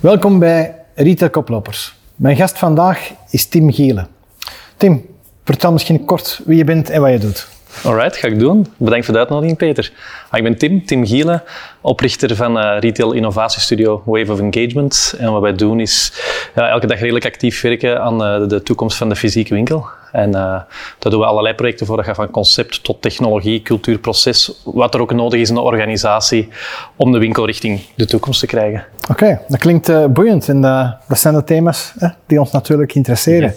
[0.00, 1.94] Welkom bij Retail Koplopers.
[2.16, 4.08] Mijn gast vandaag is Tim Gielen.
[4.76, 5.06] Tim,
[5.44, 7.48] vertel misschien kort wie je bent en wat je doet.
[7.84, 8.66] Alright, ga ik doen.
[8.76, 9.92] Bedankt voor de uitnodiging, Peter.
[10.30, 11.42] Ah, ik ben Tim, Tim Gielen,
[11.80, 15.14] oprichter van uh, retail innovatiestudio Wave of Engagement.
[15.18, 16.12] En wat wij doen is
[16.54, 19.86] ja, elke dag redelijk actief werken aan uh, de toekomst van de fysieke winkel.
[20.12, 20.34] En uh,
[20.98, 21.96] daar doen we allerlei projecten voor.
[21.96, 24.60] Dat gaat van concept tot technologie, cultuurproces.
[24.64, 26.48] Wat er ook nodig is in de organisatie
[26.96, 28.84] om de winkel richting de toekomst te krijgen.
[29.02, 30.48] Oké, okay, dat klinkt uh, boeiend.
[30.48, 33.54] En uh, dat zijn de thema's hè, die ons natuurlijk interesseren.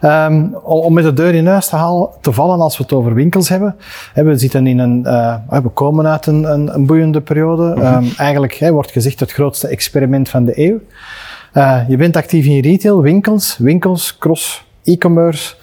[0.00, 0.26] Ja.
[0.26, 3.14] Um, om met de deur in huis te, halen, te vallen als we het over
[3.14, 3.76] winkels hebben.
[4.12, 5.02] Hè, we zitten in een,
[5.62, 7.62] we komen uit een, een, een boeiende periode.
[7.62, 8.04] Mm -hmm.
[8.04, 10.80] um, eigenlijk hè, wordt gezegd het grootste experiment van de eeuw.
[11.88, 15.54] je bent actief in retail, winkels, winkels, cross, e-commerce.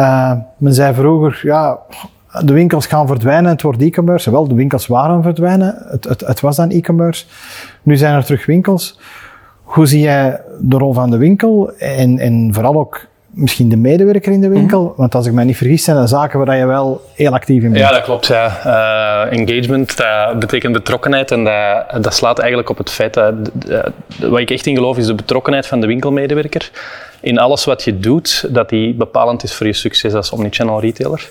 [0.00, 1.78] Uh, men zei vroeger, ja,
[2.44, 4.30] de winkels gaan verdwijnen, het wordt e-commerce.
[4.30, 7.24] Wel, de winkels waren verdwijnen, het, het, het was dan e-commerce.
[7.82, 8.98] Nu zijn er terug winkels.
[9.62, 14.32] Hoe zie jij de rol van de winkel en, en vooral ook misschien de medewerker
[14.32, 14.80] in de winkel?
[14.80, 14.96] Mm-hmm.
[14.96, 17.72] Want als ik mij niet vergis, zijn dat zaken waar je wel heel actief in
[17.72, 17.84] bent.
[17.84, 18.26] Ja, dat klopt.
[18.26, 18.46] Ja.
[18.66, 23.34] Uh, engagement, dat betekent betrokkenheid en dat, dat slaat eigenlijk op het feit dat,
[24.20, 26.70] wat ik echt in geloof is de betrokkenheid van de winkelmedewerker
[27.20, 31.30] in alles wat je doet, dat die bepalend is voor je succes als omnichannel retailer.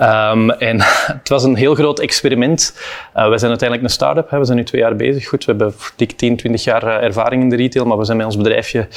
[0.00, 0.80] Um, en
[1.20, 2.78] het was een heel groot experiment.
[3.16, 4.30] Uh, we zijn uiteindelijk een start-up.
[4.30, 4.38] Hè.
[4.38, 5.28] We zijn nu twee jaar bezig.
[5.28, 8.16] Goed, we hebben dik 10, 20 jaar uh, ervaring in de retail, maar we zijn
[8.16, 8.88] met ons bedrijfje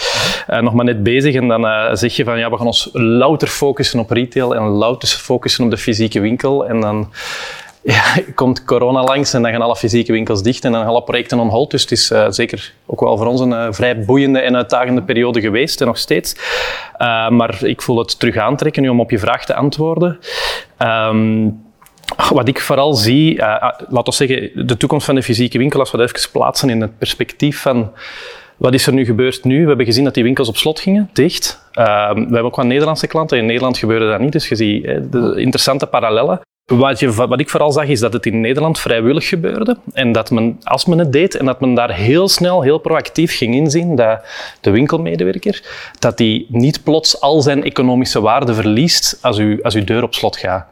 [0.50, 1.36] uh, nog maar net bezig.
[1.36, 5.08] En dan zeg je van, ja, we gaan ons louter focussen op retail en louter
[5.08, 6.66] focussen op de fysieke winkel.
[6.66, 7.12] En dan
[7.86, 8.03] ja,
[8.36, 11.39] komt corona langs en dan gaan alle fysieke winkels dicht en dan gaan alle projecten
[11.39, 11.72] on hold.
[11.72, 15.02] Dus het is uh, zeker ook wel voor ons een uh, vrij boeiende en uitdagende
[15.02, 16.36] periode geweest en nog steeds.
[17.30, 20.19] Maar ik voel het terug aantrekken nu om op je vraag te antwoorden.
[20.80, 21.63] Um,
[22.30, 25.97] wat ik vooral zie, laten we zeggen, de toekomst van de fysieke winkel, als we
[25.97, 27.91] dat even plaatsen in het perspectief van
[28.58, 29.61] wat is er nu gebeurd nu?
[29.61, 31.62] We hebben gezien dat die winkels op slot gingen, dicht.
[31.73, 33.38] Uh, we hebben ook wel Nederlandse klanten.
[33.38, 36.41] In Nederland gebeurde dat niet, dus je ziet de interessante parallellen.
[36.66, 39.78] Wat, wat, ik vooral zag is dat het in Nederland vrijwillig gebeurde.
[39.94, 43.38] En dat men, als men het deed, en dat men daar heel snel, heel proactief
[43.38, 44.26] ging inzien, dat
[44.62, 45.64] de winkelmedewerker,
[46.00, 50.14] dat die niet plots al zijn economische waarde verliest als, u, als uw deur op
[50.14, 50.66] slot gaat.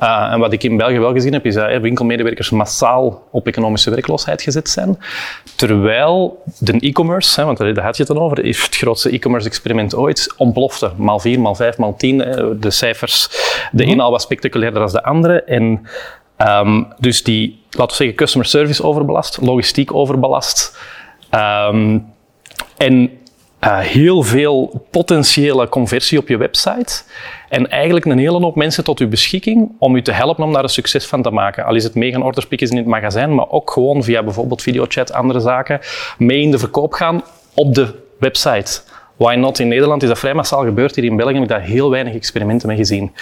[0.00, 3.90] Uh, en wat ik in België wel gezien heb, is dat winkelmedewerkers massaal op economische
[3.90, 4.98] werkloosheid gezet zijn.
[5.56, 9.94] Terwijl de e-commerce, want daar had je het dan over, is het grootste e-commerce experiment
[9.94, 10.90] ooit, ontplofte.
[10.96, 12.18] Maal 4, maal 5, maal 10.
[12.60, 13.92] De cijfers, de mm-hmm.
[13.92, 15.42] een al wat spectaculairder dan de andere.
[15.42, 15.86] En
[16.38, 20.78] um, dus die, laten we zeggen, customer service overbelast, logistiek overbelast.
[21.30, 22.06] Um,
[22.76, 23.10] en
[23.64, 27.02] uh, heel veel potentiële conversie op je website.
[27.48, 30.62] En eigenlijk een hele hoop mensen tot uw beschikking om u te helpen om daar
[30.62, 31.64] een succes van te maken.
[31.64, 32.22] Al is het mee gaan
[32.70, 35.80] in het magazijn, maar ook gewoon via bijvoorbeeld videochat, andere zaken,
[36.18, 37.22] mee in de verkoop gaan
[37.54, 38.80] op de website.
[39.18, 39.58] Why not?
[39.58, 40.94] In Nederland is dat vrij massaal gebeurd.
[40.94, 43.12] Hier in België heb ik daar heel weinig experimenten mee gezien.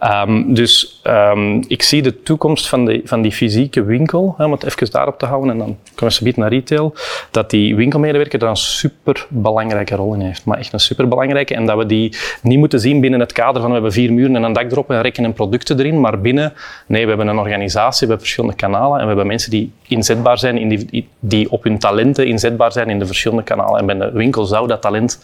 [0.00, 4.52] Um, dus um, ik zie de toekomst van, de, van die fysieke winkel, hè, om
[4.52, 6.94] het even daarop te houden en dan kunnen we naar retail,
[7.30, 10.44] dat die winkelmedewerker daar een super belangrijke rol in heeft.
[10.44, 11.54] Maar echt een super belangrijke.
[11.54, 14.36] En dat we die niet moeten zien binnen het kader van we hebben vier muren
[14.36, 16.52] en een dak erop en rekken en producten erin, maar binnen,
[16.86, 20.38] nee, we hebben een organisatie, we hebben verschillende kanalen en we hebben mensen die inzetbaar
[20.38, 23.78] zijn, in die, die op hun talenten inzetbaar zijn in de verschillende kanalen.
[23.78, 25.20] En bij de winkel zou dat talent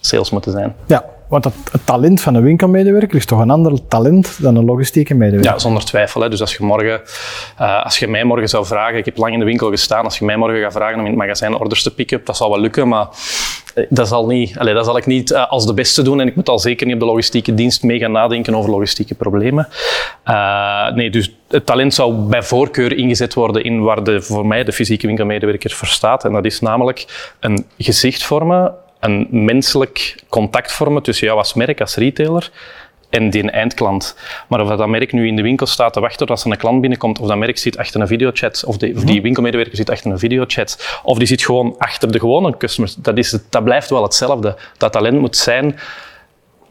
[0.00, 0.74] sales moeten zijn.
[0.86, 4.64] Ja, want het, het, talent van een winkelmedewerker is toch een ander talent dan een
[4.64, 5.52] logistieke medewerker?
[5.52, 6.20] Ja, zonder twijfel.
[6.20, 6.28] Hè.
[6.28, 7.00] Dus als je, morgen,
[7.60, 10.18] uh, als je mij morgen zou vragen, ik heb lang in de winkel gestaan, als
[10.18, 12.60] je mij morgen gaat vragen om in het magazijn orders te pikken, dat zal wel
[12.60, 13.08] lukken, maar
[13.74, 16.26] eh, dat zal, niet, allez, dat zal ik niet uh, als de beste doen en
[16.26, 19.68] ik moet al zeker niet op de logistieke dienst mee gaan nadenken over logistieke problemen.
[20.26, 24.64] Uh, nee, dus het talent zou bij voorkeur ingezet worden in waar de, voor mij
[24.64, 26.24] de fysieke winkelmedewerker voor staat.
[26.24, 31.80] En dat is namelijk een gezicht vormen, een menselijk contact vormen tussen jou als merk,
[31.80, 32.50] als retailer,
[33.10, 34.16] en die eindklant.
[34.48, 36.80] Maar of dat merk nu in de winkel staat te wachten tot er een klant
[36.80, 39.22] binnenkomt, of dat merk zit achter een videochat, of, de, of die mhm.
[39.22, 43.38] winkelmedewerker zit achter een videochat, of die zit gewoon achter de gewone customers, dat, is,
[43.50, 44.56] dat blijft wel hetzelfde.
[44.76, 45.78] Dat talent moet zijn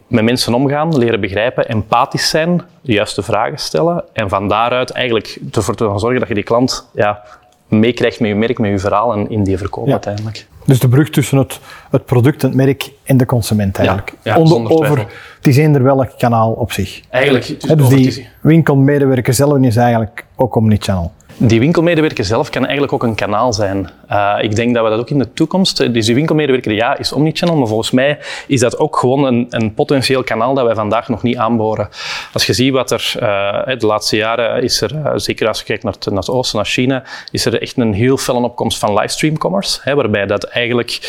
[0.07, 5.37] met mensen omgaan, leren begrijpen, empathisch zijn, de juiste vragen stellen en van daaruit eigenlijk
[5.51, 7.23] ervoor te zorgen dat je die klant ja,
[7.67, 10.47] meekrijgt met je merk, met je verhaal en in die verkoop uiteindelijk.
[10.67, 11.59] Dus de brug tussen het,
[11.91, 14.13] het product, het merk en de consument eigenlijk.
[14.23, 14.97] Ja, ja Onder, over,
[15.37, 17.01] het is eender welk kanaal op zich.
[17.09, 17.77] Eigenlijk.
[17.77, 21.11] dus die winkelmedewerker zelf is eigenlijk ook omnichannel.
[21.39, 23.89] Die winkelmedewerker zelf kan eigenlijk ook een kanaal zijn.
[24.11, 25.93] Uh, ik denk dat we dat ook in de toekomst...
[25.93, 29.73] Dus die winkelmedewerker, ja, is omnichannel, maar volgens mij is dat ook gewoon een, een
[29.73, 31.89] potentieel kanaal dat wij vandaag nog niet aanboren.
[32.33, 35.83] Als je ziet wat er uh, de laatste jaren is er, zeker als je kijkt
[35.83, 39.37] naar het, naar oosten, naar China, is er echt een heel felle opkomst van livestream
[39.37, 40.99] commerce, hè, waarbij dat eigenlijk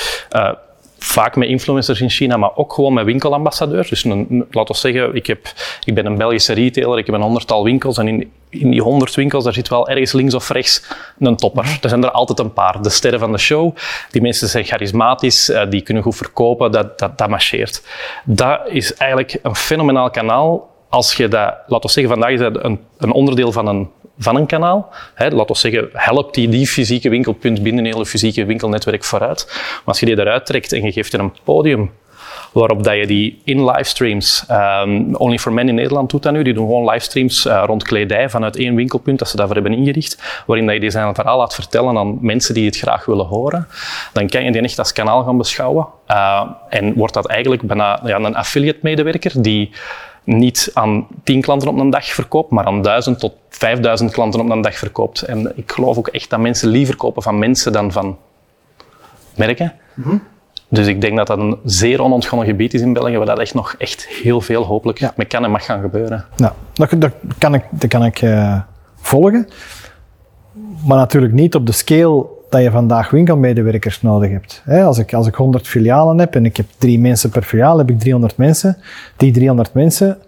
[0.99, 3.89] vaak met influencers in China, maar ook gewoon met winkelambassadeurs.
[3.89, 5.53] Dus een, laten we zeggen, ik, heb,
[5.85, 9.15] ik ben een Belgische retailer, ik heb een honderdtal winkels en in, in die honderd
[9.15, 10.85] winkels daar zit wel ergens links of rechts
[11.19, 11.65] een topper.
[11.65, 11.77] Mhm.
[11.81, 12.83] Er zijn er altijd een paar.
[12.83, 13.77] De sterren van de show.
[14.11, 17.83] Die mensen zijn charismatisch, eh, die kunnen goed verkopen, dat, dat, dat marcheert.
[18.25, 22.65] Dat is eigenlijk een fenomenaal kanaal als je dat, laten we zeggen, vandaag is dat
[22.65, 23.89] een, een onderdeel van een
[24.19, 24.93] van een kanaal.
[25.15, 29.47] Hè, laten we zeggen, helpt die, die fysieke winkelpunt binnen een hele fysieke winkelnetwerk vooruit.
[29.49, 31.91] Maar als je die eruit trekt en je geeft er een podium
[32.53, 36.43] waarop dat je die in livestreams, um, Only for Men in Nederland doet dat nu,
[36.43, 40.43] die doen gewoon livestreams uh, rond kledij vanuit één winkelpunt dat ze daarvoor hebben ingericht,
[40.47, 43.69] waarin dat je die zijn verhaal laat vertellen aan mensen die het graag willen horen.
[44.13, 45.87] Dan kan je die echt als kanaal gaan beschouwen.
[46.09, 49.71] Uh, en wordt dat eigenlijk bijna ja, een affiliate-medewerker die
[50.29, 54.51] niet aan 10 klanten op een dag verkoopt, maar aan 1000 tot 5000 klanten op
[54.51, 55.23] een dag verkoopt.
[55.23, 58.19] En ik geloof ook echt dat mensen liever kopen van mensen dan van
[59.37, 59.73] merken.
[59.95, 60.23] Mm
[60.69, 63.55] Dus ik denk dat dat een zeer onontgonnen gebied is in België, waar dat echt
[63.55, 65.13] nog echt heel veel hopelijk ja.
[65.17, 66.25] mee kan en mag gaan gebeuren.
[66.37, 68.61] Nou, dat, dat kan ik, dat kan ik uh,
[69.01, 69.49] volgen.
[70.87, 74.63] Maar natuurlijk niet op de scale dat je vandaag winkelmedewerkers nodig hebt.
[74.67, 77.91] Als ik, als ik 100 filialen heb en ik heb drie mensen per filiaal, heb
[77.91, 78.77] ik 300 mensen.
[79.17, 80.19] Die 300 mensen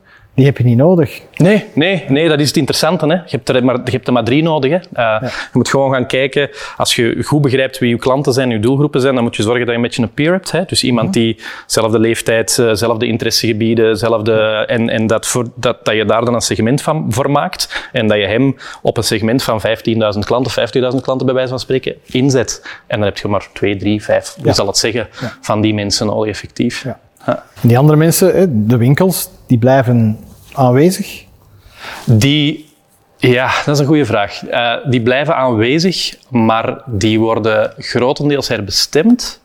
[0.40, 1.20] die heb je niet nodig.
[1.36, 3.06] Nee, nee, nee dat is het interessante.
[3.06, 3.14] Hè.
[3.14, 4.70] Je, hebt er maar, je hebt er maar drie nodig.
[4.70, 4.76] Hè.
[4.76, 8.58] Uh, Je moet gewoon gaan kijken, als je goed begrijpt wie je klanten zijn, je
[8.58, 10.50] doelgroepen zijn, dan moet je zorgen dat je een beetje een peer hebt.
[10.50, 10.64] Hè.
[10.64, 11.18] Dus iemand mhm.
[11.18, 16.24] die dezelfde leeftijd, dezelfde eh, interessegebieden, dezelfde, en, en dat, voor, dat, dat je daar
[16.24, 17.88] dan een segment van voor maakt.
[17.92, 21.60] En dat je hem op een segment van 15.000 klanten, 50.000 klanten bij wijze van
[21.60, 22.62] spreken, inzet.
[22.86, 24.52] En dan heb je maar 2, 3, 5, ja.
[24.52, 25.08] zal het zeggen,
[25.40, 26.84] van die mensen al effectief.
[26.84, 26.98] Ja.
[27.60, 30.18] Die andere mensen, de winkels, die blijven
[30.52, 31.24] aanwezig?
[32.06, 32.68] Die,
[33.16, 34.42] ja, dat is een goede vraag.
[34.42, 39.40] Uh, die blijven aanwezig, maar die worden grotendeels herbestemd.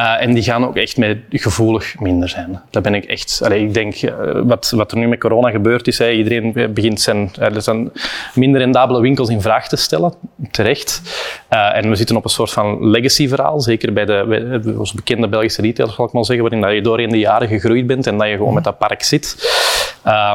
[0.00, 2.62] Uh, en die gaan ook echt met gevoelig minder zijn.
[2.70, 3.40] Dat ben ik echt.
[3.44, 4.12] Allee, ik denk, uh,
[4.44, 7.90] wat, wat er nu met corona gebeurd is, hè, iedereen begint zijn, uh, zijn
[8.34, 10.14] minder rendabele winkels in vraag te stellen,
[10.50, 11.02] terecht.
[11.48, 15.96] en we zitten op een soort van legacy-verhaal, zeker bij de, onze bekende Belgische retailers,
[15.96, 18.36] zal ik maar zeggen, waarin dat je doorheen de jaren gegroeid bent en dat je
[18.36, 19.36] gewoon met dat park zit.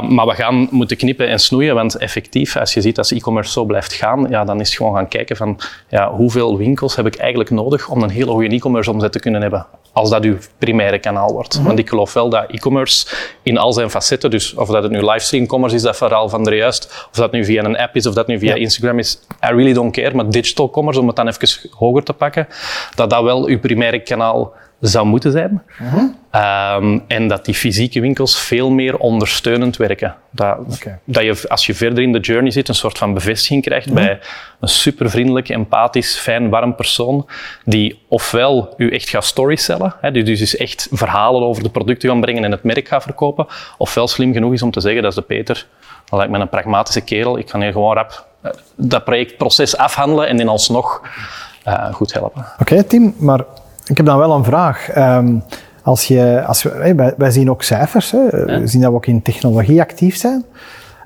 [0.10, 3.66] Maar we gaan moeten knippen en snoeien, want effectief, als je ziet dat e-commerce zo
[3.66, 7.16] blijft gaan, ja, dan is het gewoon gaan kijken van ja, hoeveel winkels heb ik
[7.16, 11.00] eigenlijk nodig om een hele goede e-commerce omzet te kunnen hebben als dat uw primaire
[11.00, 11.56] kanaal wordt.
[11.56, 11.68] Mhm.
[11.68, 13.07] Want ik geloof wel dat e-commerce
[13.44, 16.44] in al zijn facetten, dus of dat het nu livestream commerce is, dat verhaal van
[16.44, 19.19] de juist, of dat nu via een app is, of dat nu via Instagram is,
[19.31, 22.48] I really don't care, maar digital commerce, om het dan even hoger te pakken,
[22.95, 25.62] dat dat wel uw primaire kanaal zou moeten zijn.
[26.31, 30.16] um, en dat die fysieke winkels veel meer ondersteunend werken.
[30.31, 30.58] Dat,
[31.04, 34.20] dat je, als je verder in de journey zit, een soort van bevestiging krijgt bij
[34.60, 37.28] een super vriendelijk, empathisch, fijn, warm persoon,
[37.66, 42.22] die ofwel u echt gaat storycellen, hè, die dus echt verhalen over de producten gaan
[42.22, 43.48] brengen en het merk gaat verkopen,
[43.78, 45.68] ofwel slim genoeg is om te zeggen, dat is de Peter,
[46.10, 50.28] dat lijkt me een pragmatische kerel, ik kan hier gewoon rap eh, dat projectproces afhandelen
[50.28, 51.02] en dan alsnog
[51.68, 52.46] uh, goed helpen.
[52.60, 53.44] Oké, Tim, maar
[53.89, 54.97] ik heb dan wel een vraag.
[54.97, 55.44] Um,
[55.83, 58.30] als je, als we, wij, wij, zien ook cijfers, hè.
[58.30, 60.45] we zien dat we ook in technologie actief zijn.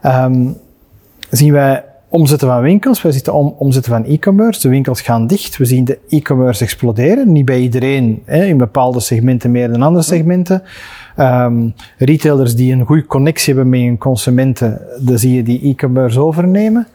[0.06, 0.58] Um,
[1.30, 4.62] zien wij omzetten van winkels, wij zien om, omzetten van e-commerce.
[4.62, 7.32] De winkels gaan dicht, we zien de e-commerce exploderen.
[7.32, 10.64] Niet bij iedereen, hè, in bepaalde segmenten meer dan andere segmenten.
[11.18, 16.20] Um, retailers die een goede connectie hebben met hun consumenten, dan zie je die e-commerce
[16.20, 16.88] overnemen.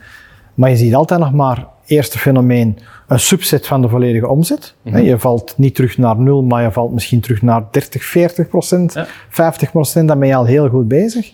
[0.55, 4.75] Maar je ziet altijd nog maar, eerste fenomeen, een subset van de volledige omzet.
[4.83, 4.99] Mhm.
[4.99, 8.95] Je valt niet terug naar nul, maar je valt misschien terug naar 30, 40 procent,
[9.29, 10.09] 50 procent.
[10.09, 11.33] Dan ben je al heel goed bezig.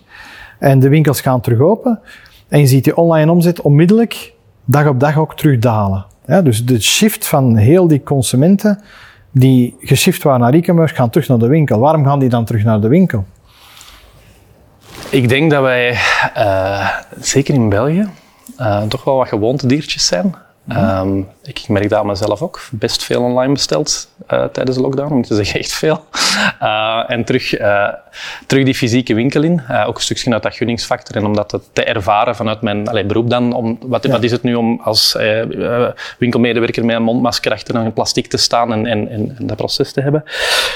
[0.59, 2.01] En de winkels gaan terug open.
[2.49, 4.33] En je ziet die online omzet onmiddellijk
[4.65, 6.07] dag op dag ook terugdalen.
[6.27, 8.81] Ja, dus de shift van heel die consumenten
[9.31, 11.79] die geshift waren naar e-commerce, gaan terug naar de winkel.
[11.79, 13.25] Waarom gaan die dan terug naar de winkel?
[15.11, 15.93] Ik denk dat wij,
[16.37, 16.89] uh,
[17.21, 18.09] zeker in België,
[18.61, 20.35] uh, toch wel wat gewoontediertjes zijn.
[20.69, 22.61] Ehm, ik merk dat mezelf ook.
[22.71, 26.05] Best veel online besteld uh, tijdens de lockdown, om te zeggen echt veel.
[26.63, 27.89] Uh, en terug, uh,
[28.47, 29.63] terug die fysieke winkel in.
[29.87, 33.31] ook een stukje uit dat gunningsfactor en om dat te ervaren vanuit mijn allee, beroep
[33.31, 33.53] dan.
[33.53, 35.17] Om, wat, wat, is het nu om als
[36.19, 40.01] winkelmedewerker met een mondmasker achter een plastic te staan en, en, en, dat proces te
[40.01, 40.25] hebben.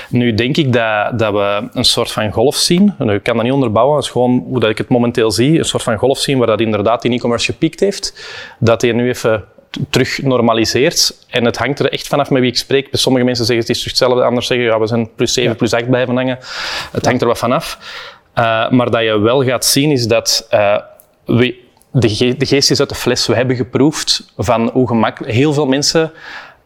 [0.09, 2.95] Nu denk ik dat, dat we een soort van golf zien.
[2.99, 5.59] Nu, ik kan dat niet onderbouwen, dat is gewoon hoe dat ik het momenteel zie.
[5.59, 8.28] Een soort van golf zien waar dat inderdaad in e-commerce gepiekt heeft.
[8.59, 9.45] Dat hij nu even
[9.90, 11.26] terug normaliseert.
[11.28, 12.90] En het hangt er echt vanaf met wie ik spreek.
[12.90, 15.73] Bij sommige mensen zeggen het is hetzelfde, anders zeggen ja, we zijn plus 7, plus
[15.73, 16.38] 8 blijven hangen.
[16.92, 17.78] Het hangt er wat vanaf.
[18.38, 20.76] Uh, maar dat je wel gaat zien is dat uh,
[21.25, 21.54] we,
[21.92, 23.26] de, ge de, geest is uit de fles.
[23.26, 25.32] We hebben geproefd van hoe gemakkelijk...
[25.32, 26.12] Heel veel mensen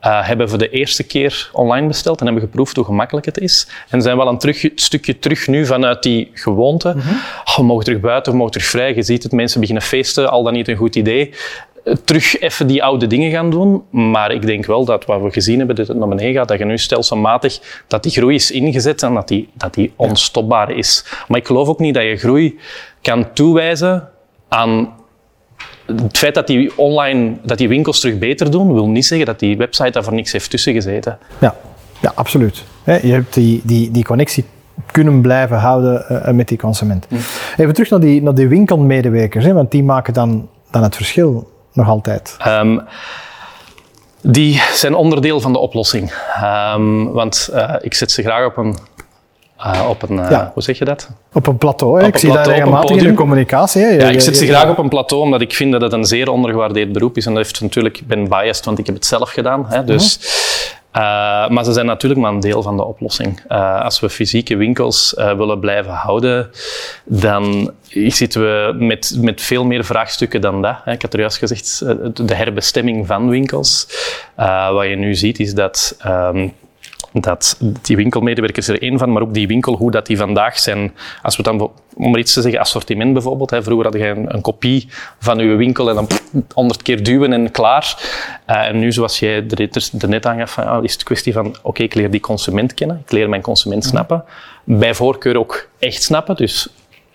[0.02, 3.68] uh, hebben voor de eerste keer online besteld en hebben geproefd hoe gemakkelijk het is.
[3.88, 6.92] En zijn wel een terug, stukje terug nu vanuit die gewoonte.
[6.94, 7.16] Mm -hmm.
[7.44, 8.94] oh, we mogen terug buiten, we mogen terug vrij.
[8.94, 11.34] Je ziet het, mensen beginnen feesten, al dan niet een goed idee
[12.04, 13.82] terug even die oude dingen gaan doen.
[13.90, 16.58] Maar ik denk wel dat wat we gezien hebben, dat het naar beneden gaat, dat
[16.58, 21.04] je nu stelselmatig, dat die groei is ingezet en dat die, dat die onstopbaar is.
[21.28, 22.58] Maar ik geloof ook niet dat je groei
[23.02, 24.08] kan toewijzen
[24.48, 24.88] aan
[25.86, 29.38] het feit dat die online, dat die winkels terug beter doen, wil niet zeggen dat
[29.38, 31.18] die website daar voor niks heeft tussen gezeten.
[31.38, 31.56] Ja,
[32.00, 32.64] ja absoluut.
[32.84, 34.44] Je hebt die, die, die connectie
[34.90, 37.06] kunnen blijven houden uh, met die consument.
[37.08, 37.14] Hm.
[37.56, 41.51] Even terug naar die, naar die winkelmedewerkers, hè, want die maken dan, dan het verschil
[41.72, 42.36] nog altijd?
[42.46, 42.82] Um,
[44.20, 46.12] die zijn onderdeel van de oplossing.
[46.74, 48.78] Um, want uh, ik zet ze graag op een
[49.66, 50.50] uh, op een, uh, ja.
[50.54, 51.10] hoe zeg je dat?
[51.32, 52.00] Op een plateau.
[52.00, 52.06] Hè?
[52.06, 53.82] ik zie plateau, daar regelmatig in de communicatie.
[53.82, 53.88] Hè?
[53.88, 56.30] Ja, ik zet ze graag op een plateau omdat ik vind dat het een zeer
[56.30, 57.26] ondergewaardeerd beroep is.
[57.26, 59.66] En dat heeft natuurlijk, ik ben biased, want ik heb het zelf gedaan.
[59.68, 59.84] Hè?
[59.84, 60.18] Dus
[60.96, 63.40] uh, maar ze zijn natuurlijk maar een deel van de oplossing.
[63.48, 66.50] Uh, als we fysieke winkels uh, willen blijven houden,
[67.04, 70.76] dan zitten we met, met veel meer vraagstukken dan dat.
[70.84, 71.78] Ik had er juist gezegd,
[72.26, 73.86] de herbestemming van winkels.
[74.72, 76.52] wat je nu ziet is dat um,
[77.12, 80.92] dat die winkelmedewerkers er één van, maar ook die winkel, hoe dat die vandaag zijn.
[81.22, 83.50] Als we dan, om maar iets te zeggen, assortiment bijvoorbeeld.
[83.50, 84.88] Hè, vroeger had je een, een kopie
[85.18, 86.08] van uw winkel en dan
[86.54, 87.96] honderd keer duwen en klaar.
[88.50, 89.44] Uh, en nu, zoals jij
[90.00, 93.12] er net van, oh, is het kwestie van, oké, ik leer die consument kennen, ik
[93.12, 94.24] leer mijn consument snappen.
[94.64, 96.68] Bij voorkeur ook echt snappen, dus,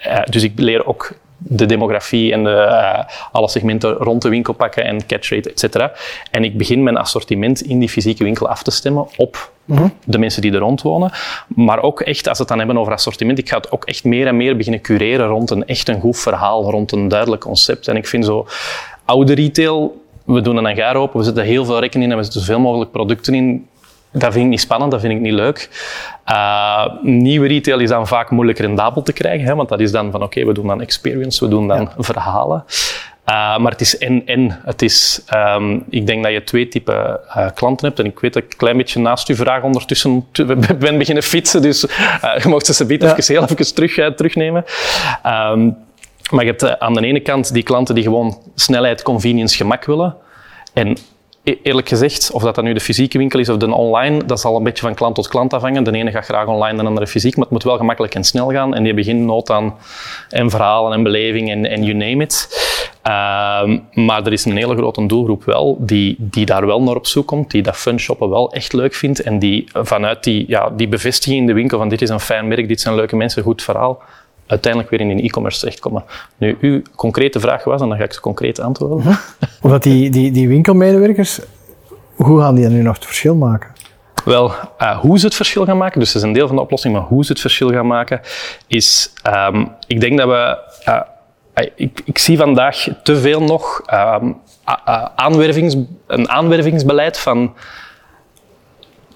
[0.08, 4.54] uh, dus ik leer ook de demografie en de, uh, alle segmenten rond de winkel
[4.54, 5.92] pakken en catch rate, et cetera.
[6.32, 9.88] En ik begin mijn assortiment in die fysieke winkel af te stemmen op mhm.
[10.06, 11.12] de mensen die er rond wonen.
[11.48, 14.04] Maar ook echt, als we het dan hebben over assortiment, ik ga het ook echt
[14.04, 17.88] meer en meer beginnen cureren rond een echt een goed verhaal, rond een duidelijk concept.
[17.88, 18.48] En ik vind zo
[19.06, 22.24] oude retail, we doen een hangar open, we zetten heel veel rekken in en we
[22.24, 23.68] zetten zoveel mogelijk producten in
[24.12, 25.70] dat vind ik niet spannend, dat vind ik niet leuk.
[26.28, 30.12] Uh, nieuwe retail is dan vaak moeilijk rendabel te krijgen, hè, want dat is dan
[30.12, 32.64] van oké, we doen dan experience, we doen dan verhalen.
[33.30, 34.60] Uh, maar het is en-en.
[34.64, 38.00] Het is, um, ik denk dat je twee typen uh, klanten hebt.
[38.00, 40.26] En ik weet dat ik een klein beetje naast uw vraag ondertussen
[40.80, 41.62] ben beginnen fietsen.
[41.62, 41.82] Dus
[42.42, 43.16] je mocht ze ze ja.
[43.16, 44.66] even heel even terug, terugnemen.
[45.26, 45.78] Um,
[46.32, 50.16] maar je hebt aan de ene kant die klanten die gewoon snelheid, convenience, gemak willen.
[50.74, 50.98] En
[51.64, 54.56] eerlijk gezegd, of dat, dat nu de fysieke winkel is of de online, dat zal
[54.56, 55.84] een beetje van klant tot klant afhangen.
[55.84, 58.52] De ene gaat graag online, de andere fysiek, maar het moet wel gemakkelijk en snel
[58.52, 58.76] gaan.
[58.76, 59.76] En die geen nood aan
[60.30, 62.48] en verhalen en beleving en, en you name it.
[63.08, 67.06] Uh, maar er is een hele grote doelgroep wel, die, die daar wel naar op
[67.06, 70.70] zoek komt, die dat fun shoppen wel echt leuk vindt en die vanuit die, ja,
[70.70, 73.44] die bevestiging in de winkel van dit is een fijn merk, dit zijn leuke mensen,
[73.44, 74.02] goed verhaal,
[74.48, 76.04] uiteindelijk weer in een e-commerce terechtkomen.
[76.38, 79.02] Nu, uw concrete vraag was, en dan ga ik ze concreet antwoorden.
[79.02, 79.14] Hm?
[79.62, 81.40] Omdat die, die, die winkelmedewerkers,
[82.16, 83.70] hoe gaan die nu nog het verschil maken?
[84.26, 84.52] Wel,
[84.82, 86.94] uh, hoe ze het verschil gaan maken, dus dat is een deel van de oplossing,
[86.94, 88.22] maar hoe ze het verschil gaan maken,
[88.68, 91.02] is, um, ik denk dat we, uh,
[91.76, 94.38] ik, ik, zie vandaag te veel nog um,
[95.16, 95.76] aanwervings,
[96.08, 97.54] een aanwervingsbeleid van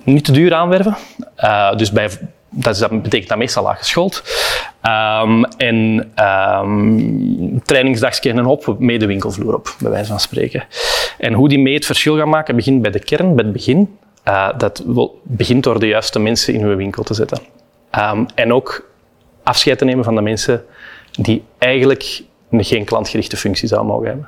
[0.03, 0.97] niet te duur aanwerven.
[1.37, 2.09] Uh, dus bij
[2.51, 4.23] dat, is, betekent dat meestal laag geschoold.
[4.83, 6.11] Um, en
[6.63, 10.63] um, trainingsdagje en een hop mee de winkelvloer op, bij wijze van spreken.
[11.17, 13.97] En hoe die mee het verschil gaan maken, begint bij de kern, bij het begin.
[14.27, 14.83] Uh, dat
[15.23, 17.39] begint door de juiste mensen in uw winkel te zetten.
[17.99, 18.89] Um, en ook
[19.43, 20.63] afscheid te nemen van de mensen
[21.11, 24.27] die eigenlijk geen klantgerichte functie zouden mogen hebben.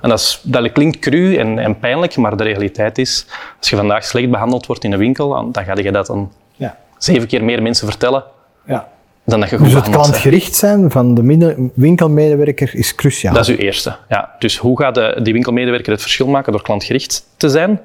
[0.00, 3.26] En dat, is, dat klinkt cru en, en, pijnlijk, maar de realiteit is,
[3.58, 6.78] als je vandaag slecht behandeld wordt in een winkel, dan ga je dat dan ja.
[7.04, 8.24] Zeven keer meer mensen vertellen
[8.66, 8.88] ja.
[9.24, 13.34] dan dat je goed Dus het klantgericht zijn van de winkelmedewerker is cruciaal.
[13.34, 13.96] Dat is uw eerste.
[14.08, 14.34] Ja.
[14.38, 17.80] Dus hoe gaat de, die winkelmedewerker het verschil maken door klantgericht te zijn?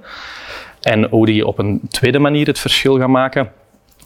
[0.81, 3.51] En hoe die op een tweede manier het verschil gaat maken,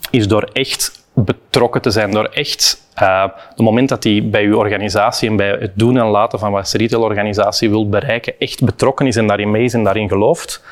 [0.10, 4.57] is door echt betrokken te zijn, door echt uh, het moment dat hij bij uw
[4.57, 9.07] organisatie en bij het doen en laten van wat de retailorganisatie wil bereiken, echt betrokken
[9.07, 10.63] is en daarin mee is en daarin gelooft,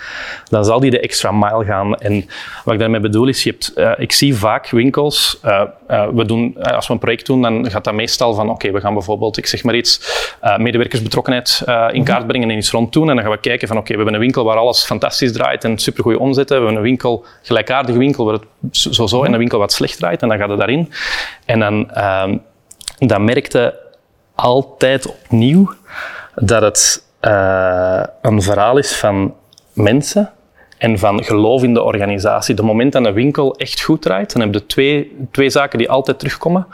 [0.49, 1.95] dan zal die de extra mile gaan.
[1.95, 2.25] En
[2.63, 5.61] wat ik daarmee bedoel is, je hebt, uh, ik zie vaak winkels, uh,
[6.13, 8.93] we doen, als we een project doen, dan gaat dat meestal van, oké, we gaan
[8.93, 10.01] bijvoorbeeld, ik zeg maar iets,
[10.57, 13.09] medewerkersbetrokkenheid in kaart brengen en iets rond doen.
[13.09, 15.63] En dan gaan we kijken van, oké, we hebben een winkel waar alles fantastisch draait
[15.63, 16.67] en supergoeie omzet hebben.
[16.67, 19.97] We hebben een winkel, gelijkaardige winkel, waar het zo, zo en een winkel wat slecht
[19.97, 20.21] draait.
[20.21, 20.91] En dan gaat het daarin.
[21.51, 22.34] En dan uh,
[22.98, 23.79] dat merkte
[24.36, 25.74] altijd opnieuw
[26.36, 29.36] dat het uh, een verhaal is van
[29.74, 30.31] mensen
[30.77, 32.55] en van geloof in de organisatie.
[32.55, 35.89] De moment dat een winkel echt goed draait, dan heb je twee, twee zaken die
[35.89, 36.67] altijd terugkomen.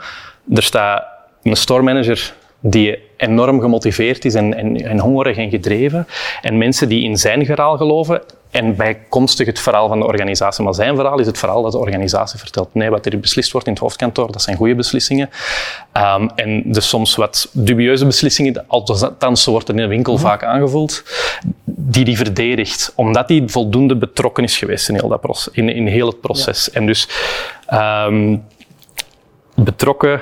[0.54, 1.04] Er staat
[1.42, 6.06] een store manager die enorm gemotiveerd is en, en, en hongerig en gedreven.
[6.42, 10.64] En mensen die in zijn verhaal geloven en bijkomstig het verhaal van de organisatie.
[10.64, 12.74] Maar zijn verhaal is het verhaal dat de organisatie vertelt.
[12.74, 15.30] Nee, wat er beslist wordt in het hoofdkantoor, dat zijn goede beslissingen.
[15.96, 20.22] Um, en de soms wat dubieuze beslissingen, althans zo wordt er in de winkel mhm.
[20.22, 21.02] vaak aangevuld,
[21.64, 22.92] die die verdedigt.
[22.94, 26.70] Omdat die voldoende betrokken is geweest in heel, dat proces, in, in heel het proces.
[26.70, 27.08] En dus
[27.72, 28.44] um,
[29.54, 30.20] betrokken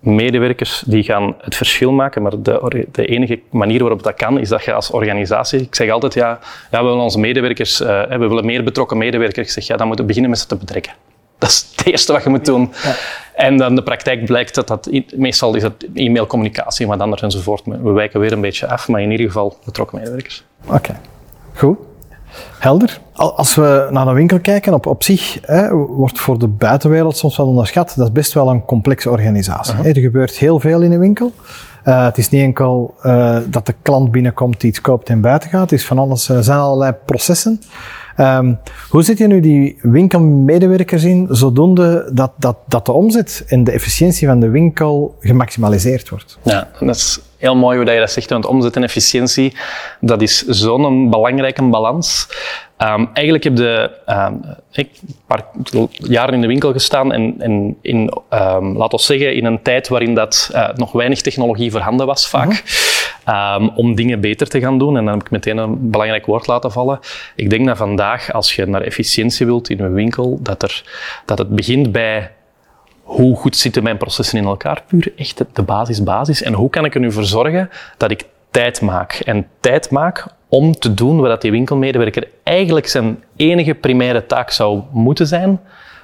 [0.00, 4.48] medewerkers die gaan het verschil maken, maar de, de, enige manier waarop dat kan, is
[4.48, 6.38] dat je als organisatie, ik zeg altijd, ja,
[6.70, 9.46] ja we willen onze medewerkers, uh, we willen meer betrokken medewerkers.
[9.46, 10.92] Ik zeg, ja, dan moeten we beginnen met ze te betrekken.
[11.38, 12.72] Dat is het eerste wat je moet doen.
[12.82, 12.94] Ja.
[13.34, 17.62] En dan de praktijk blijkt dat dat, meestal is het e-mailcommunicatie, maar anders enzovoort.
[17.64, 20.44] We wijken weer een beetje af, maar in ieder geval betrokken medewerkers.
[20.66, 21.00] Oké,
[21.54, 21.78] goed.
[22.58, 23.00] Helder.
[23.12, 27.36] Als we naar een winkel kijken, op, op zich hè, wordt voor de buitenwereld soms
[27.36, 27.92] wel onderschat.
[27.96, 29.74] Dat is best wel een complexe organisatie.
[29.74, 31.32] Uh Er gebeurt heel veel in een winkel.
[31.84, 35.70] Uh, het is niet enkel uh, dat de klant binnenkomt, iets koopt en buiten gaat.
[35.70, 37.60] Het is van alles, er zijn allerlei processen.
[38.16, 38.58] Um,
[38.90, 43.70] hoe zit je nu die winkelmedewerkers in, zodoende dat, dat, dat de omzet en de
[43.70, 46.38] efficiëntie van de winkel gemaximaliseerd wordt?
[46.42, 49.56] Ja, dat is heel mooi hoe je dat zegt, want omzet en efficiëntie,
[50.00, 52.28] dat is zo'n belangrijke balans.
[52.78, 55.44] Um, eigenlijk heb je um, ik een paar
[55.90, 60.50] jaren in de winkel gestaan en, en in, we zeggen, in een tijd waarin dat
[60.54, 62.62] uh, nog weinig technologie voorhanden was vaak,
[63.74, 64.96] om dingen beter te gaan doen.
[64.96, 66.98] En dan heb ik meteen een belangrijk woord laten vallen.
[67.36, 70.82] Ik denk dat vandaag, als je naar efficiëntie wilt in een winkel, dat, er,
[71.24, 72.30] dat het begint bij
[73.10, 74.82] hoe goed zitten mijn processen in elkaar?
[74.86, 76.42] Puur echt de basis, basis.
[76.42, 79.12] En hoe kan ik er nu voor zorgen dat ik tijd maak?
[79.12, 84.80] En tijd maak om te doen wat die winkelmedewerker eigenlijk zijn enige primaire taak zou
[84.92, 85.60] moeten zijn.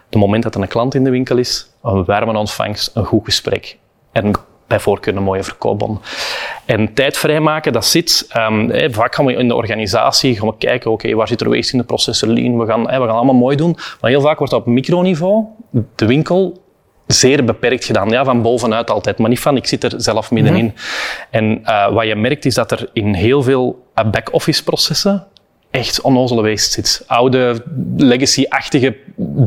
[0.08, 3.24] De moment dat er een klant in de winkel is, een warme ontvangst, een goed
[3.24, 3.78] gesprek.
[4.12, 4.32] En
[4.66, 5.98] bij voorkeur een mooie verkoopbon.
[6.64, 8.28] En tijd vrijmaken, dat zit.
[8.36, 11.72] Um, vaak gaan we in de organisatie gaan we kijken, oké, waar zit er waste
[11.72, 13.76] in de processen, lean, we gaan, we gaan allemaal mooi doen.
[14.00, 15.44] Maar heel vaak wordt dat op microniveau.
[15.94, 16.64] De winkel
[17.06, 18.08] zeer beperkt gedaan.
[18.08, 20.64] Ja, van bovenuit altijd, maar niet van ik zit er zelf middenin.
[20.64, 20.74] Mm
[21.30, 25.26] En uh, wat je merkt is dat er in heel veel uh, back-office processen
[25.76, 27.04] echt onnozele waste zit.
[27.06, 27.62] Oude,
[27.96, 28.96] legacy-achtige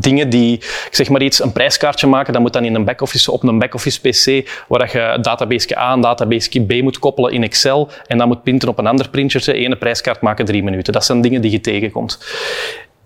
[0.00, 3.32] dingen die, ik zeg maar iets, een prijskaartje maken, dat moet dan in een back-office,
[3.32, 7.88] op een back-office PC, waar je database A en database B moet koppelen in Excel
[8.06, 10.92] en dan moet printen op een ander printje, ene prijskaart maken drie minuten.
[10.92, 12.18] Dat zijn dingen die je tegenkomt.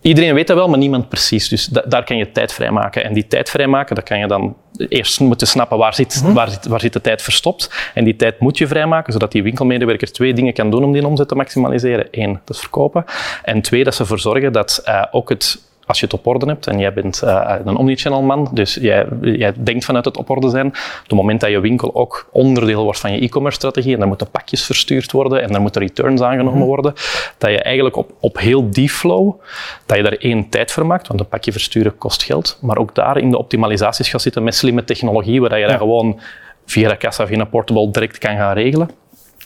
[0.04, 1.48] Iedereen weet dat wel, maar niemand precies.
[1.48, 3.04] Dus daar kan je tijd vrijmaken.
[3.04, 6.32] En die tijd vrijmaken, dat kan je dan eerst moeten snappen waar zit, mhm.
[6.32, 7.90] waar, zit, waar zit de tijd verstopt.
[7.94, 11.06] En die tijd moet je vrijmaken, zodat die winkelmedewerker twee dingen kan doen om die
[11.06, 12.08] omzet te maximaliseren.
[12.10, 13.04] Eén, dat is verkopen.
[13.42, 16.46] En twee, dat ze ervoor zorgen dat uh, ook het als je het op orde
[16.46, 20.30] hebt en jij bent uh, een omnichannel man, dus jij, jij denkt vanuit het op
[20.30, 23.92] orde zijn, op het moment dat je winkel ook onderdeel wordt van je e-commerce strategie
[23.92, 26.66] en dan moeten pakjes verstuurd worden en dan moeten returns aangenomen mhm.
[26.66, 26.92] worden,
[27.38, 29.40] dat je eigenlijk op, op heel die flow,
[29.86, 32.94] dat je daar één tijd voor maakt, want een pakje versturen kost geld, maar ook
[32.94, 35.70] daar in de optimalisaties gaat zitten met slimme technologie, waar je ja.
[35.70, 36.20] dat gewoon
[36.66, 38.90] via de kassa, via een portable direct kan gaan regelen.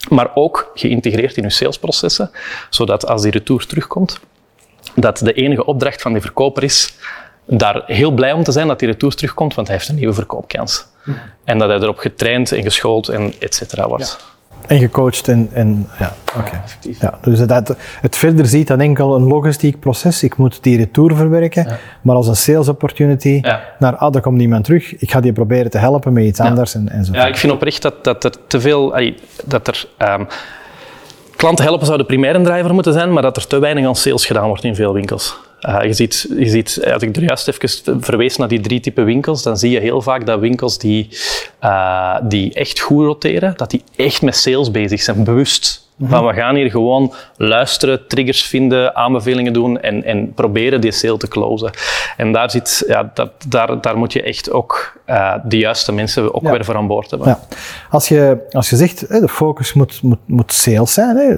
[0.08, 2.30] Maar ook geïntegreerd in je salesprocessen,
[2.70, 4.20] zodat als die retour terugkomt,
[4.94, 6.96] dat de enige opdracht van die verkoper is
[7.46, 10.14] daar heel blij om te zijn dat die retour terugkomt, want hij heeft een nieuwe
[10.14, 10.86] verkoopkans.
[11.44, 14.36] En dat hij erop getraind en geschoold en et cetera wordt.
[14.66, 16.62] En gecoacht en, en ja, oké.
[17.00, 20.22] Ja, dus dat, het verder ziet dan enkel een logistiek proces.
[20.22, 23.42] Ik moet die retour verwerken, maar als een sales opportunity
[23.78, 24.96] naar, ah, er komt niemand terug.
[24.96, 27.12] Ik ga die proberen te helpen met iets anders en, en zo.
[27.12, 28.94] Ja, ik vind oprecht dat, dat er te veel,
[29.44, 30.26] dat er um,
[31.38, 34.26] Klanten helpen zou de primaire driver moeten zijn, maar dat er te weinig aan sales
[34.26, 35.36] gedaan wordt in veel winkels.
[35.60, 39.04] Uh, je, ziet, je ziet, als ik er juist even verwees naar die drie typen
[39.04, 41.08] winkels, dan zie je heel vaak dat winkels die,
[41.64, 45.87] uh, die echt goed roteren, dat die echt met sales bezig zijn, bewust.
[45.98, 50.92] Mm Van we gaan hier gewoon luisteren, triggers vinden, aanbevelingen doen en, en proberen die
[50.92, 51.70] sale te closen.
[52.16, 56.34] En daar, zit, ja, dat, daar, daar moet je echt ook uh, de juiste mensen
[56.34, 57.28] ook weer voor aan boord hebben.
[57.28, 57.40] Ja.
[57.90, 61.36] Als, je, als je zegt, de focus moet, moet, moet sales zijn, hè,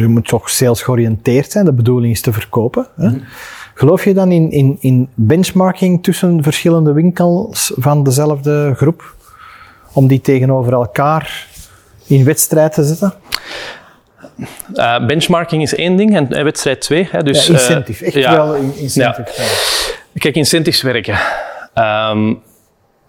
[0.00, 2.86] je moet toch sales georiënteerd zijn, de bedoeling is te verkopen.
[2.96, 3.08] Hè.
[3.08, 3.22] Mm
[3.74, 9.14] Geloof je dan in, in, in benchmarking tussen verschillende winkels van dezelfde groep?
[9.92, 11.48] Om die tegenover elkaar
[12.06, 13.12] in wedstrijd te zetten?
[14.74, 17.08] Uh, benchmarking is één ding en wedstrijd twee.
[17.10, 19.32] Hè, dus, ja, incentive, echt ja, wel incentive.
[19.36, 19.48] Ja.
[20.18, 21.18] Kijk, incentives werken
[21.74, 22.42] um,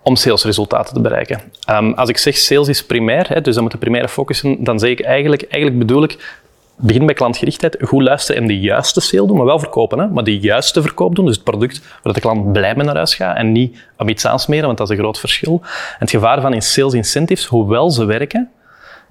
[0.01, 1.41] om salesresultaten te bereiken.
[1.69, 4.79] Um, als ik zeg sales is primair, hè, dus dan moet de primaire focussen, dan
[4.79, 6.41] zeg ik eigenlijk, eigenlijk bedoel ik
[6.75, 10.23] begin bij klantgerichtheid, goed luisteren en de juiste sale doen, maar wel verkopen, hè, maar
[10.23, 13.37] de juiste verkoop doen, dus het product waar de klant blij mee naar huis gaat
[13.37, 15.59] en niet om iets aansmeren, want dat is een groot verschil.
[15.63, 18.51] En het gevaar van in sales incentives, hoewel ze werken,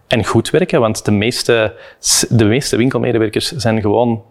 [0.07, 1.75] en goed werken, want de meeste,
[2.29, 4.23] de meeste winkelmedewerkers zijn gewoon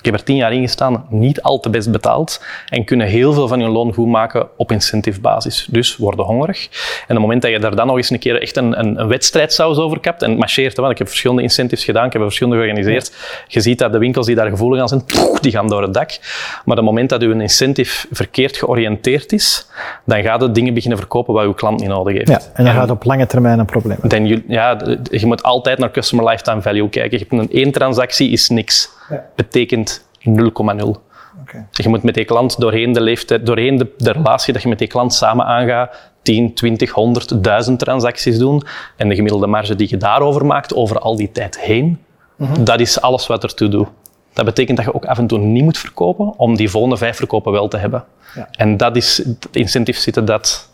[0.00, 3.32] ik heb er tien jaar in gestaan, niet al te best betaald en kunnen heel
[3.32, 5.66] veel van hun loon goed maken op incentive basis.
[5.70, 6.64] Dus worden hongerig.
[6.64, 9.00] En op het moment dat je daar dan nog eens een keer echt een, een,
[9.00, 12.58] een wedstrijdsaus over kapt en marcheert, want ik heb verschillende incentives gedaan, ik heb verschillende
[12.58, 13.12] georganiseerd,
[13.46, 15.02] je ziet dat de winkels die daar gevoelig aan zijn,
[15.40, 16.08] die gaan door het dak.
[16.64, 19.66] Maar op het moment dat uw incentive verkeerd georiënteerd is,
[20.04, 22.28] dan gaat het dingen beginnen verkopen wat uw klant niet nodig heeft.
[22.28, 23.98] Ja, en dan gaat op lange termijn een probleem.
[24.02, 27.18] Dan, ja, je moet altijd naar customer lifetime value kijken.
[27.18, 28.98] Je hebt een één transactie is niks
[29.34, 30.34] betekent 0,0.
[31.40, 31.66] Okay.
[31.70, 34.78] je moet met die klant doorheen de leeftijd, doorheen de, de, relatie dat je met
[34.78, 38.62] die klant samen aangaat, 10, 20, 100, 1000 transacties doen.
[38.96, 41.98] En de gemiddelde marge die je daarover maakt, over al die tijd heen,
[42.36, 42.64] mhm.
[42.64, 43.88] dat is alles wat ertoe doet.
[44.32, 47.16] Dat betekent dat je ook af en toe niet moet verkopen om die volgende vijf
[47.16, 48.04] verkopen wel te hebben.
[48.34, 48.48] Ja.
[48.50, 50.69] En dat is, incentives zitten dat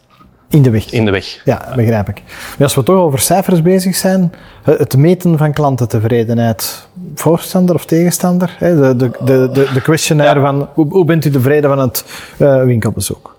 [0.48, 0.90] in de weg.
[0.90, 1.40] In de weg.
[1.44, 2.22] Ja, begrijp ik.
[2.26, 4.32] Maar als we toch over cijfers bezig zijn,
[4.62, 8.56] het meten van klantentevredenheid, voorstander of tegenstander?
[8.58, 12.04] De, de, de, de, questionnaire van hoe, hoe, bent u tevreden van het
[12.38, 13.36] uh, winkelbezoek?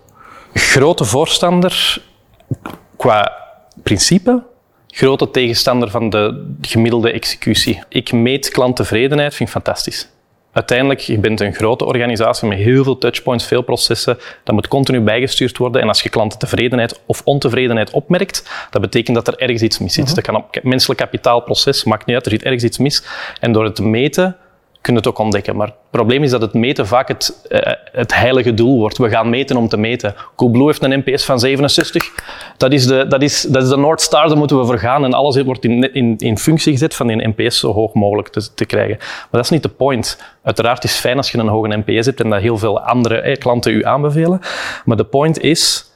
[0.54, 2.02] Grote voorstander
[2.96, 3.32] qua
[3.84, 4.44] principe,
[4.88, 7.84] grote tegenstander van de gemiddelde executie.
[7.90, 10.10] Ik meet klanttevredenheid, vind ik fantastisch
[10.58, 14.18] uiteindelijk, je bent een grote organisatie met heel veel touchpoints, veel processen.
[14.44, 15.82] Dat moet continu bijgestuurd worden.
[15.82, 20.06] En als je klantentevredenheid of ontevredenheid opmerkt, dat betekent dat er ergens iets mis zit.
[20.06, 20.16] Mhm.
[20.16, 23.04] Dat kan op menselijk kapitaalproces, maakt niet uit, er zit ergens iets mis.
[23.40, 24.38] En door het te meten,
[24.82, 25.56] kun je het ook ontdekken.
[25.56, 27.60] Maar het probleem is dat het meten vaak het, uh,
[27.92, 28.98] het heilige doel wordt.
[28.98, 30.16] We gaan meten om te meten.
[30.36, 32.12] Coolblue heeft een NPS van 67.
[32.58, 35.04] Dat is de, dat is, dat is de North Star, daar moeten we voor gaan.
[35.04, 38.54] En alles wordt in, in, in functie gezet van die NPS zo hoog mogelijk te,
[38.54, 38.98] te krijgen.
[38.98, 40.24] Maar dat is niet de point.
[40.44, 43.20] Uiteraard is het fijn als je een hoge NPS hebt en dat heel veel andere
[43.20, 44.40] eh, klanten u aanbevelen.
[44.86, 45.92] Maar de point is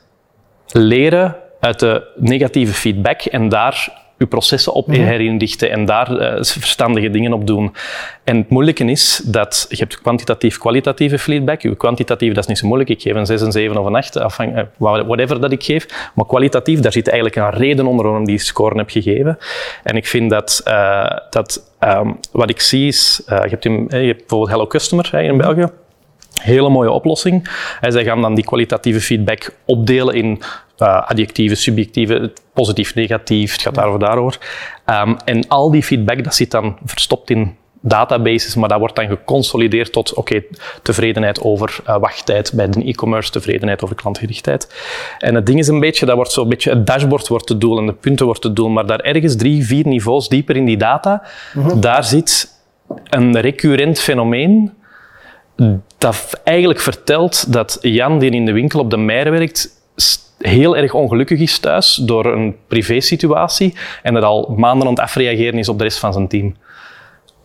[0.67, 7.09] leren uit de negatieve feedback en daar je processen op herinrichten en daar uh, verstandige
[7.09, 7.73] dingen op doen.
[8.23, 11.61] En het moeilijke is dat je hebt kwantitatief-kwalitatieve feedback.
[11.61, 12.89] Je kwantitatief, dat is niet zo moeilijk.
[12.89, 16.11] Ik geef een 6, een 7 of een 8, afhang, uh, whatever dat ik geef.
[16.15, 19.37] Maar kwalitatief, daar zit eigenlijk een reden onder waarom die score heb gegeven.
[19.83, 23.95] En ik vind dat, uh, dat um, wat ik zie is, je hebt, in, je,
[23.95, 25.67] hebt, bijvoorbeeld Hello Customer hè, in België.
[26.41, 27.49] Hele mooie oplossing.
[27.81, 30.41] En zij gaan dan die kwalitatieve feedback opdelen in
[30.77, 33.51] uh, adjectieve, subjectieve, positief, negatief.
[33.51, 34.39] Het gaat daarover daarover.
[34.85, 39.07] Um, en al die feedback dat zit dan verstopt in databases, maar dat wordt dan
[39.07, 40.43] geconsolideerd tot oké,
[40.83, 44.75] tevredenheid over uh, wachttijd bij de e-commerce, tevredenheid over klantgerichtheid.
[45.17, 47.79] En het ding is een beetje, dat wordt zo'n beetje, het dashboard wordt het doel
[47.79, 50.77] en de punten wordt het doel, maar daar ergens drie, vier niveaus dieper in die
[50.77, 51.23] data,
[51.53, 51.79] mhm.
[51.79, 52.59] daar zit
[53.09, 54.73] een recurrent fenomeen
[56.01, 59.69] dat eigenlijk vertelt dat Jan, die in de winkel op de Meijer werkt,
[60.37, 65.69] heel erg ongelukkig is thuis door een privésituatie en er al maanden aan afreageren is
[65.69, 66.55] op de rest van zijn team.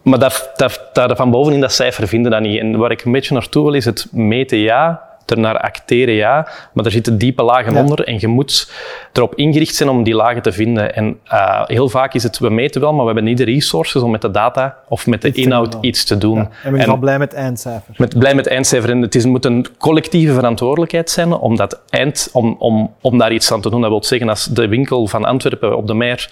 [0.02, 2.60] Maar daar, daar, daar van bovenin dat cijfer vinden dat niet.
[2.60, 6.84] En waar ik een beetje naartoe wil is het meten ja, naar acteren, ja, maar
[6.84, 8.72] er zitten diepe lagen onder en je moet
[9.12, 10.94] erop ingericht zijn om die lagen te vinden.
[10.94, 14.02] En uh, heel vaak is het, we meten wel, maar we hebben niet de resources
[14.02, 16.38] om met de data of met de inhoud iets te doen.
[16.38, 16.50] Ja.
[16.62, 17.94] En we zijn blij met eindcijfer.
[17.96, 18.90] Met, blij met eindcijfer.
[18.90, 23.32] En het, is, moet een collectieve verantwoordelijkheid zijn om, dat eind, om, om, om daar
[23.32, 23.80] iets aan te doen.
[23.80, 26.30] Dat wil zeggen, als de winkel van Antwerpen op de Meijer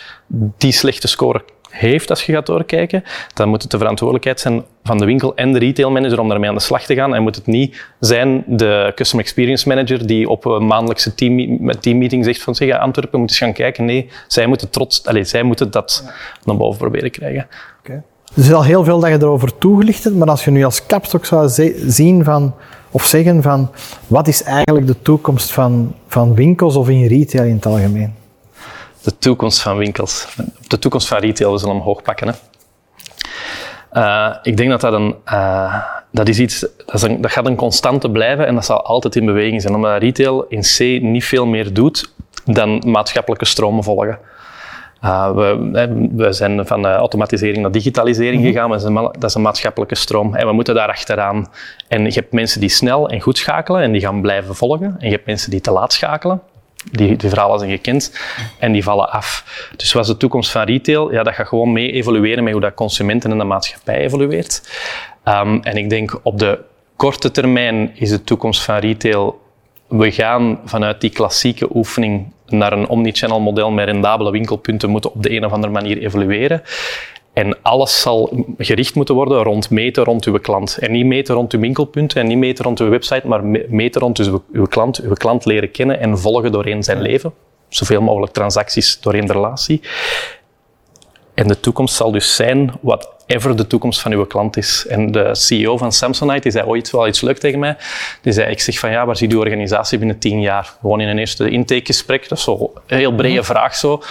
[0.59, 4.99] die slechte score heeft als je gaat doorkijken, dan moet het de verantwoordelijkheid zijn van
[4.99, 7.15] de winkel en de retail manager om daarmee aan de slag te gaan.
[7.15, 12.25] En moet het niet zijn de customer experience manager die op een maandelijkse team, teammeeting
[12.25, 13.85] zegt van zeg, Antwerpen moet eens gaan kijken.
[13.85, 16.13] Nee, zij moeten, trots, allez, zij moeten dat
[16.45, 17.47] naar boven proberen krijgen.
[17.79, 18.03] Okay.
[18.37, 20.87] Er is al heel veel dat je erover toegelicht hebt, maar als je nu als
[20.87, 21.49] kapstok zou
[21.87, 22.55] zien van
[22.91, 23.71] of zeggen van
[24.07, 28.15] wat is eigenlijk de toekomst van, van winkels of in retail in het algemeen?
[29.05, 30.37] De toekomst van winkels.
[30.69, 32.29] De toekomst van retail, we zullen hem hoog pakken.
[32.29, 32.35] Hè.
[33.93, 37.47] Uh, ik denk dat dat een, uh, dat is iets, dat, is een, dat gaat
[37.47, 39.75] een constante blijven en dat zal altijd in beweging zijn.
[39.75, 42.13] Omdat retail in C niet veel meer doet
[42.45, 44.19] dan maatschappelijke stromen volgen.
[45.05, 48.53] Uh, we, we, zijn van automatisering naar digitalisering mm -hmm.
[48.53, 50.35] gegaan, dat is een maatschappelijke stroom.
[50.35, 51.47] En we moeten daar achteraan.
[51.89, 54.97] En je hebt mensen die snel en goed schakelen en die gaan blijven volgen.
[54.99, 56.41] En je hebt mensen die te laat schakelen.
[56.93, 58.21] Die, die verhalen zijn gekend
[58.59, 59.45] en die vallen af.
[59.77, 61.13] Dus wat is de toekomst van retail?
[61.13, 64.63] Ja, dat gaat gewoon mee evolueren met hoe dat consumenten en de maatschappij evolueert.
[65.25, 66.59] Um, en ik denk op de
[66.97, 69.43] korte termijn is de toekomst van retail
[69.89, 75.23] we gaan vanuit die klassieke oefening naar een omnichannel model met rendabele winkelpunten moeten op
[75.23, 76.63] de een of andere manier evolueren.
[77.35, 80.79] En alles zal gericht moeten worden rond meten rond uw klant.
[80.81, 84.19] En niet meten rond uw winkelpunten en niet meten rond uw website, maar meten rond
[84.19, 87.33] uw, uw klant, uw klant leren kennen en volgen doorheen zijn leven.
[87.69, 89.81] Zoveel mogelijk transacties doorheen de relatie.
[91.35, 94.87] En de toekomst zal dus zijn whatever de toekomst van uw klant is.
[94.87, 97.77] En de CEO van Samsonite die zei ooit wel iets leuk tegen mij.
[98.23, 100.75] Die zei, ik zeg van ja, waar zie je organisatie binnen tien jaar?
[100.81, 102.29] Gewoon in een eerste intakegesprek.
[102.29, 103.45] Dat is zo een heel brede mhm.
[103.45, 104.03] vraag zo.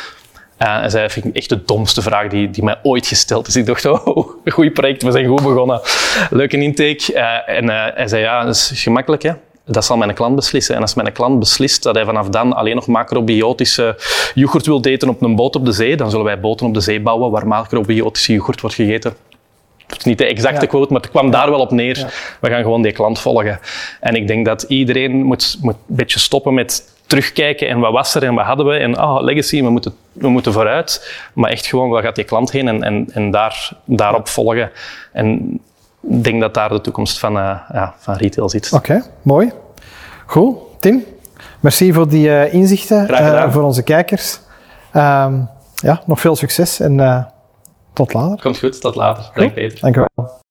[0.64, 3.56] Uh, en zij vind ik echt de domste vraag die, die mij ooit gesteld is.
[3.56, 5.82] Ik dacht, oh, goed project, we zijn goed begonnen.
[6.30, 7.14] Leuke intake.
[7.14, 9.32] Uh, en uh, hij zei, ja, dat is gemakkelijk, hè.
[9.66, 10.76] Dat zal mijn klant beslissen.
[10.76, 13.96] En als mijn klant beslist dat hij vanaf dan alleen nog macrobiotische
[14.34, 16.80] yoghurt wil eten op een boot op de zee, dan zullen wij boten op de
[16.80, 19.14] zee bouwen waar macrobiotische yoghurt wordt gegeten.
[19.88, 21.98] Het is niet de exacte quote, maar het kwam daar wel op neer.
[21.98, 22.10] Ja.
[22.42, 23.60] We gaan gewoon die klant volgen.
[24.00, 28.16] En ik denk dat iedereen moet, moet een beetje stoppen met terugkijken en wat was
[28.16, 31.14] er en wat hadden we en oh, legacy, we moeten, we moeten vooruit.
[31.34, 34.72] Maar echt gewoon, waar gaat die klant heen en, en, en daar, daarop volgen.
[35.12, 35.60] En
[36.02, 38.72] ik denk dat daar de toekomst van, uh, ja, van retail zit.
[38.74, 39.52] Oké, mooi.
[40.26, 41.06] Goed, Tim.
[41.60, 44.40] Merci voor die uh, inzichten uh, voor onze kijkers.
[44.96, 47.28] Um, ja, nog veel succes en
[47.94, 48.42] tot later.
[48.42, 49.32] Komt goed, tot later.
[49.34, 49.80] Dank Peter.
[49.80, 50.43] Dank u wel.